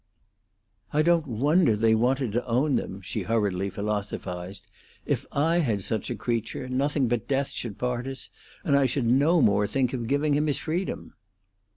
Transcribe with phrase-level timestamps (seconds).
[0.91, 4.65] "I don't wonder they wanted to own them," she hurriedly philosophized.
[5.05, 8.31] "If I had such a creature, nothing but death should part us,
[8.63, 11.13] and I should no more think of giving him his freedom!"